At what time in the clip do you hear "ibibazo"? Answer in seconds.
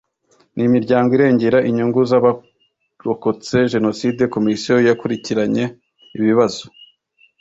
6.17-6.63